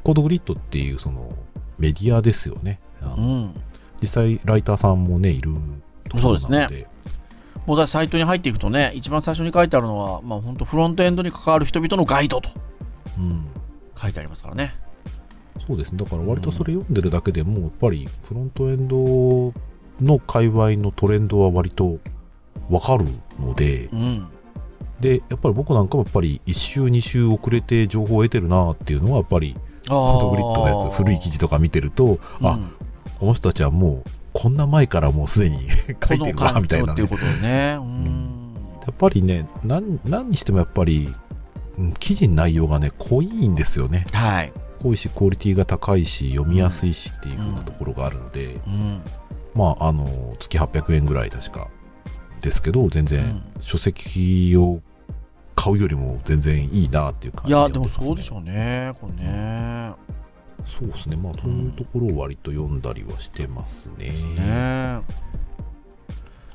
[0.03, 1.33] コードグリッドっていうその
[1.83, 2.79] メディアですよね。
[3.01, 3.55] あのうん。
[4.01, 5.51] 実際、ライターさんもね、いる
[6.05, 6.89] ところなのそうです
[7.65, 12.49] もうだサイトに入っていくとね、一番最初に書いてあるのは、まあ本当フロントエンドに関わる人々のガイドと
[13.17, 13.45] うん。
[13.97, 14.75] 書いてありますからね。
[15.67, 15.97] そうですね。
[15.97, 19.53] だから割とそれ読んでるだけでも、やっぱりフロントエンド
[20.01, 21.99] の界隈のトレンドは割と
[22.69, 23.05] わかる
[23.39, 24.27] ので、うん。
[24.99, 29.55] で、やっぱり僕なんかもやっぱり1週2週遅れて情報を得てるなっていうのは、やっぱり
[29.87, 32.59] あコードグリッドのやつ、古い記事とか見てると、あ、
[33.19, 35.67] この人たちはもう、こんな前からもうすでに
[36.07, 37.01] 書いてるわ、みたいなね。
[37.01, 37.77] いうことでね。
[37.79, 38.53] うん。
[38.85, 41.07] やっぱりね、何何にしてもやっぱり、
[41.77, 44.05] うん記事の内容がね、濃いんですよね。
[44.11, 44.53] はい。
[44.83, 49.01] 濃いし、クオリティが高いし、読みやすいしっていう風なところがあるので、うん。
[49.55, 51.69] まあ、あの、月800円ぐらい確か
[52.41, 54.81] ですけど、全然、書籍を
[55.63, 59.93] 買うよりも全然いいなっていう感じいや、でもそうでしょうね、これね。
[60.65, 64.09] そうですね、まあ、そういうところを割と読んだりはしてますね。
[64.09, 64.99] ね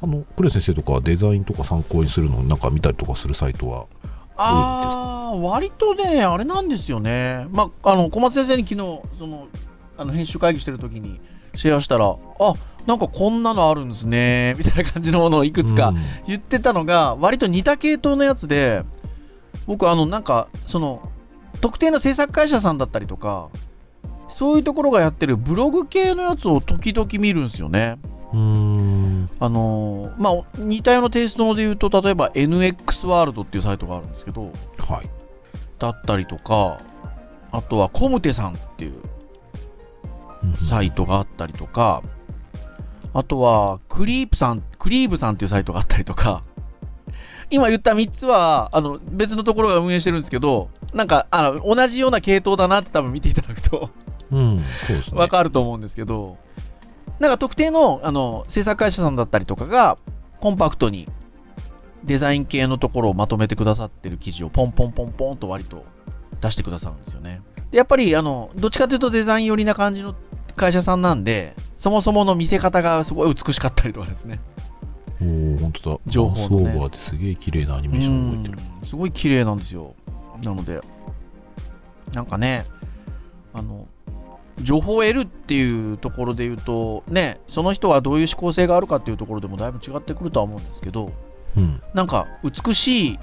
[0.03, 3.87] あの、クレ先生とかデザインとか参考にするのなんか見たりとかするサイトは
[4.37, 7.47] ああ、割とね、あれなんですよね。
[7.51, 9.49] まあ、あの、小松先生に昨日、その、
[9.97, 11.19] あの、編集会議してる時に
[11.55, 12.55] シェアしたら、あ、
[12.87, 15.95] なんかこんなのあるんですね、みたいな感じのものをいくつか
[16.27, 18.85] 言ってたのが、割と似た系統のやつで、
[19.67, 21.11] 僕、あの、なんか、その、
[21.61, 23.49] 特定の制作会社さんだったりとか、
[24.29, 27.99] そういうところがやってるブログ系のやつを時々見るんですよね。
[28.33, 35.11] うんあのーまあ、似たようなテイストので言うと、例えば NX ワールドっていうサイトがあるんですけど、はい。
[35.79, 36.81] だったりとか、
[37.51, 39.01] あとはコムテさんっていう
[40.69, 42.03] サイトがあったりとか、
[43.15, 46.45] あとはクリープさん、クリーブさんっていうサイトがあったりとか、
[47.51, 53.91] 今言った3つは、あの、別のところが運営してるんですけど、なんか、あの、同じような系統だなって多分見ていただくと
[54.31, 55.19] うん、そうですね。
[55.19, 56.37] わかると思うんですけど、
[57.19, 59.99] なんか特定のあの制作会社さんだったりとかが、
[60.41, 61.09] コンパクトに
[62.05, 65.85] デザイン系のところをまとめてくださってる記事をポンポンポンポンと割と
[66.41, 67.41] 出してくださるんですよね。
[67.71, 70.15] でやっぱりあの、どっちかというとデザイン寄りな感じの
[70.57, 74.41] 会社さんなんで、そもそもの見せ方がすごい美しかったりとかですね。
[75.21, 76.01] おお、本当だ。
[76.07, 78.59] 情報のねマウスオーバーですげえ綺麗なアニメーション動いてる。
[78.81, 79.95] うんすごい綺麗なんですよ。
[80.43, 80.81] なので、
[82.15, 82.65] なんかね、
[83.53, 83.87] あの、
[84.63, 91.13] 情報を得るっていうところで言うと、ね、その人はどういう思考性があるかっていうところでもだいぶ違ってくるとは思うんですけど、
[91.57, 91.83] うん。
[91.95, 93.19] なんか美しい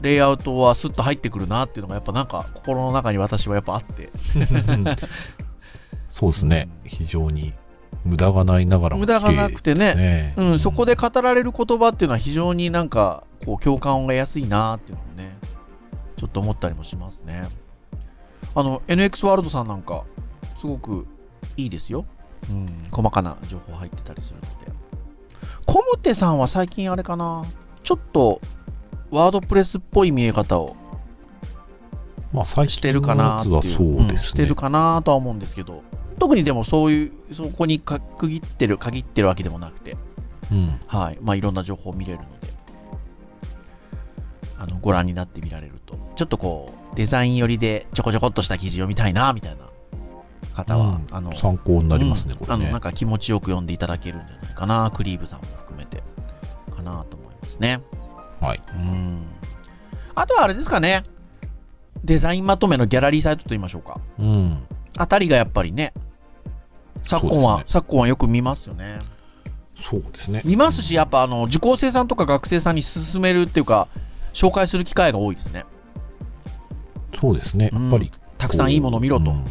[0.00, 4.10] レイアウトはスッと入ってくるなっていうのがやっぱなんか心の中に私はやっぱあって、
[6.08, 6.68] そうですね。
[6.84, 7.52] 非常に
[8.04, 15.36] 無駄がないながらも無駄がなくてねうん、そこで語られる言葉っていうのは非常になんかこう共感を得やすいなっていうのもね、
[16.16, 17.44] ちょっと思ったりもしますね。
[18.54, 20.04] あの、NX ワールドさんなんか、
[20.60, 21.06] すごく
[21.56, 22.04] いいですよ。
[22.50, 24.48] うん、細かな情報入ってたりするので。
[25.66, 27.44] コムテさんは最近あれかな、
[27.82, 28.40] ちょっと
[29.10, 30.76] ワードプレスっぽい見え方を
[32.32, 34.54] まあ、最してる近のやつはそうですねんしてる。
[34.54, 35.82] かなとは思うんですけど、
[36.20, 39.96] 特にでもそういう、そこにか区切ってる、限ってるわけでもなくて、
[40.52, 40.80] うん。
[40.86, 41.18] はい。
[41.22, 42.52] まあ、いろんな情報を見れるので、
[44.58, 49.70] あの、ご覧になってみられると、ちょっとこう、デザイン寄りでちょこちょこっとした記事読みたいな、みたいな
[50.54, 52.80] 方は、うんあの、参考になりますね、これうんあの、なんね。
[52.80, 56.02] か気持ちよく読んでいただけるんじゃないかな、クリーブさんも含めて、
[56.70, 57.80] かなと思いますね。
[58.40, 58.62] はい。
[58.74, 59.24] うん。
[60.14, 61.04] あとはあれですかね、
[62.04, 64.00] デザインまとめのギャラリーサイトと言いましょうか。
[64.18, 64.62] うん。
[64.98, 65.94] あたりがやっぱりね、
[67.04, 68.98] 昨今は、ね昨今はよく見ますよね。
[69.82, 70.42] そうですね。
[70.44, 73.88] 見ますし、やっぱあの受講生さんとか学生さんに勧めるっていうか、
[74.32, 75.64] 紹介する機会が多いですね。
[77.20, 77.70] そうですね。
[77.72, 79.30] やっぱり、たくさんいいものを見ろと。
[79.30, 79.44] うん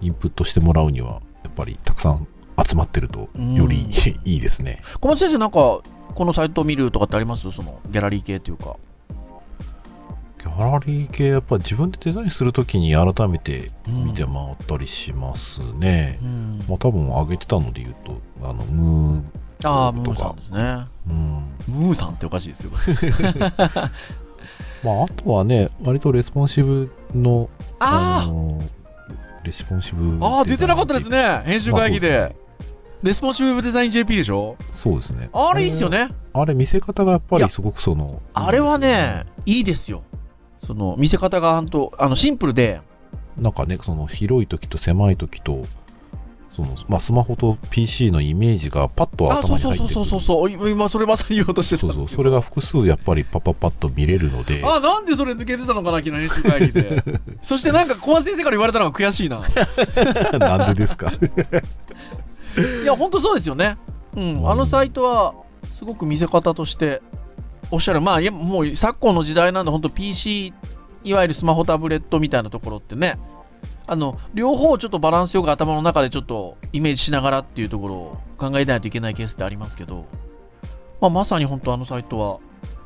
[0.00, 2.26] インプットしてもらうには、やっぱりたくさん
[2.62, 3.88] 集まってると、うんより
[4.26, 4.82] いいですね。
[5.00, 5.80] 小松先生、なんか、
[6.14, 7.50] このサイトを見るとかってあります？
[7.52, 8.76] そのギャラリー系っていうか。
[10.44, 16.18] ギャラリー系、やっぱ自分でデザインするときに改めて見てうん回ったりしますね。
[16.22, 20.84] うんまあ多分上げてたので言うと、あの、ムー、ああ、ムーさんですね。
[21.08, 21.44] うん。
[21.68, 22.76] ムーさんっておかしいですけど。
[24.84, 28.60] まああとはね、割とレスポンシブの、あの
[29.44, 30.18] レスポンシブ。
[30.22, 31.42] あああ、出てなかったですね。
[31.46, 32.18] 編集会議で。
[32.18, 32.44] まあそう
[33.04, 34.56] レスポンシブデザイン JP でしょ？
[34.72, 35.28] そうですね。
[35.34, 36.08] あれいいですよね。
[36.32, 38.22] あれ見せ方がやっぱりすごくその。
[38.32, 40.02] あれはね、いいですよ。
[40.66, 42.80] その見せ方が本当あのシンプルで、
[43.36, 45.64] なんかね、その広い時と狭い時と、
[46.54, 57.02] そのまあ、スマホと PC のイメージがパッとあ、そ頭うそうそうに入ってくるそうそう、今今それまさに言おうとしてたんそうそう、それが複数やっぱりパパパッと見れるので、あ、なんでそれ抜けてたのかな、昨日編集会議で。
[57.42, 59.42] そしてなんか小松先生から言われたのが悔しいな。
[60.38, 61.12] なんでですか？
[62.82, 63.76] いや、本当そうですよね。
[64.16, 65.34] うん、うんあのサイトは、
[65.76, 67.02] すごく見せ方として、
[67.70, 70.52] おっしゃる、まあ、いやもう昨今の時代なんで、本当 PC、
[71.02, 73.18] いわゆるスマホタブレットみたいなところってね、
[73.86, 80.06] あの、両方ちょっとバランスよく頭の中でちょっとイメージしながらっていうところを考えないといけないケースってありますけど、
[81.00, 82.38] まあ、まさに本当あのサイトは、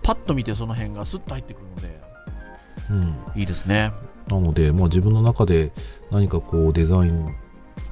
[0.03, 2.01] パッと見てその辺がスッと入ってくるので、
[2.91, 3.93] うん、いいですね。
[4.29, 5.73] なので、まあ、自分の中で
[6.11, 7.35] 何かこうデザイン、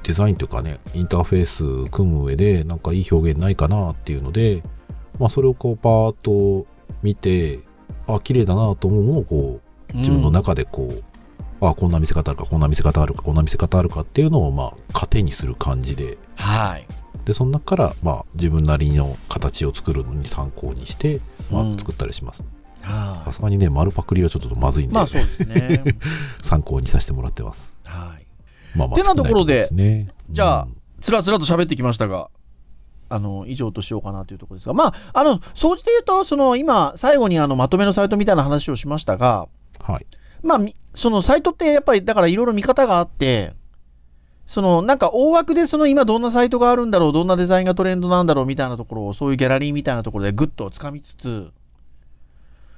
[0.03, 4.63] デザインというかね、インターフェース組む上で、なんかいい表現ないかなっていうので、
[5.19, 6.67] まあ、それをこうパーッと
[7.07, 7.59] 見て、
[8.07, 9.61] あ、綺麗だなと思うものをこ
[9.93, 16.85] う自分の中でこうあこんな見せ方あるかこんな見せ方あるかこんな見せ方あるかっていうのをまあ糧にする感じではい。
[17.25, 22.43] でその中からまあ自分なりの形を作るのに参考にして、まあうん作ったりします
[22.81, 24.89] はさすがにね丸パクリはちょっとまずいんい。
[24.89, 25.83] で、まあそうですね。
[26.43, 28.25] 参考にさせてもらってますはい。
[28.77, 29.67] まあまあてなところで
[30.29, 32.29] じゃあうんつらつらと喋ってきましたが、
[33.09, 39.47] あの、以上としようかなというところですが、まあ、あの、総じて言うと、その、今、最後にあの、まとめのサイトみたいな話をしましたが、
[39.79, 40.05] はい。
[40.43, 43.53] まあ、みその、サイトってやっぱり、だからいろいろ見方があって、
[44.47, 51.51] その、なんか大枠でその今どんなサイトがあるんだろう、どんなデザインがトレンドなんだろうみたいなところを、そういうギャラリーみたいなところでぐっと掴みつつ、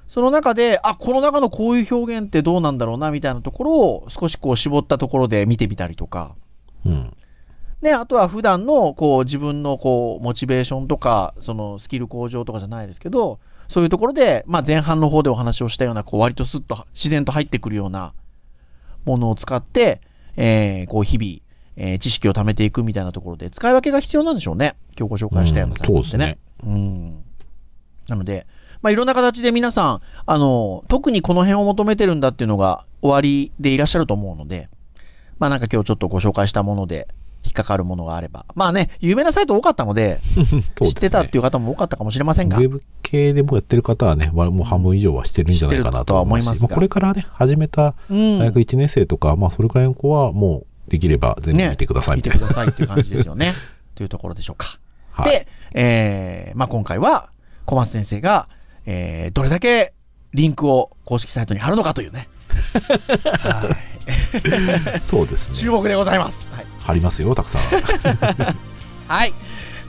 [0.08, 6.34] その中で、あ、この中のこういう表現ってどうなんだろうな、みたいなところを少しこう絞ったところで見てみたりとか、
[6.84, 7.16] うん
[7.82, 18.12] で、あとは普段の、こう、自分の、こう、モチベーションとか、その、スキル向上とかじゃないですけど、そういうところで、まあ、前半の方でお話をしたような、こう、割とスッと、自然と入ってくるような
[19.06, 20.02] ものを使って、
[20.36, 21.30] えー、こう、日々、
[21.76, 24.76] えー知識を貯めていくみたいなところで、使い分けが必要なんでしょうね。
[24.98, 26.38] 今日ご紹介したようなうんサイトってね。
[26.62, 27.24] うん。
[28.08, 28.46] なので、
[28.82, 34.68] まあ、いろんな形で皆さん、あの、特にこの辺を求めてるんだっていうのが終わりでいらっしゃると思うので、
[35.38, 37.08] まあなんか今日ちょっとご紹介したもので、
[37.42, 38.44] 引っかかるものがあれば。
[38.54, 40.20] まあね、有名なサイト多かったので、
[40.76, 42.60] そ う知ってたっていいう方も多かったかもしれませんがウ。
[42.60, 48.38] ェブ系でもやってる方はね、わもう半分以上はしてるんじゃないかなとは思いますまあこれからね、始めたうん。
[48.38, 52.40] 大学1年生とか、まあそれくらいの子はもうできれば全部見てくださいみたいな。
[52.40, 53.54] 見てくださいっていう感じですよね。
[53.94, 54.78] というところでしょうか。
[55.12, 57.30] はい、で、えー、まあ今回は
[57.66, 58.48] 小松先生が、
[58.86, 59.92] えー、どれだけ
[60.34, 62.28] リンクを公式サイトに貼るのかというね。
[63.38, 63.76] は
[64.96, 65.00] い。
[65.00, 65.56] そうですね。
[65.56, 66.46] 注目でございます。
[66.54, 66.66] はい。
[66.90, 67.62] 貼りますよ、たくさん。
[69.08, 69.32] はい。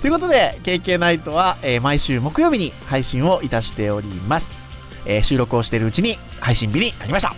[0.02, 4.52] ということで、KK ナイトは、えー毎週木曜日に配信をいたしております。
[5.06, 7.36] えー収録をしているうちに配信日になりました。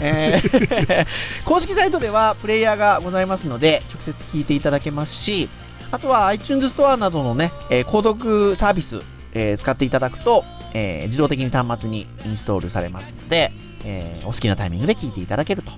[0.00, 1.06] えー
[1.46, 5.48] 公式サイトではプレイヤーがございますので、直接聞いていただけますし、
[5.92, 9.00] あとは iTunes ストアなどのね、えー購読サービス、
[9.32, 10.44] えー使っていただくと、
[10.74, 13.52] えー自動的に端末にインストールされますので、
[13.84, 15.70] えーお好きなタイミングで聞いていただけると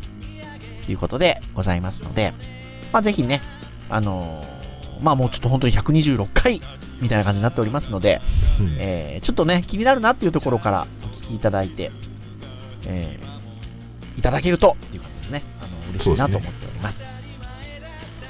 [0.91, 2.33] いうことでございますので、
[2.93, 3.41] まあ、ぜひね、
[3.89, 4.63] あのー
[5.03, 6.61] まあもうちょっと本当に126回
[7.01, 8.21] みたいな感じになっておりますので、
[8.61, 11.91] うんえーちょっとね、気になるなっていうところからお聞きいただいて、
[12.87, 13.33] えー
[14.19, 15.43] いただけるとっていう感じですね。
[15.61, 17.01] あの、嬉しいなと思っております。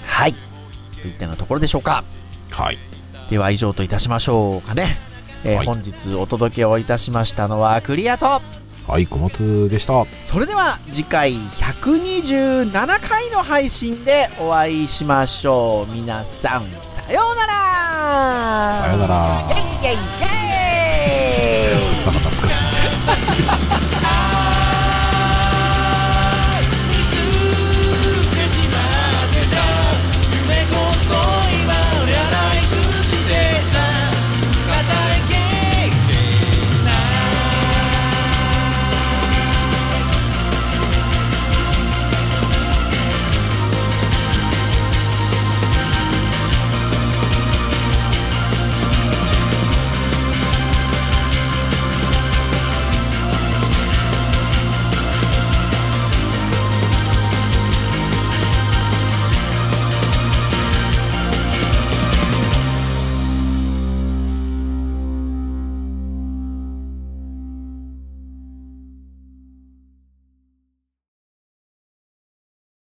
[0.06, 0.34] はい。
[1.02, 2.04] といったようなところでしょうか。
[2.50, 2.78] はい。
[3.28, 4.96] では以上といたしましょうかね。
[5.44, 8.40] えーはい本日お届けをいたしましたのはクリアと、
[8.86, 10.04] はい、小松でした。
[10.24, 15.92] それでは次回127回の配信でお会いしましょう。
[15.94, 16.62] 皆さん、
[17.06, 17.52] さようなら
[18.82, 19.14] さようなら。
[19.50, 20.10] イェイイェイイェ
[21.72, 23.81] イなんか懐かしい。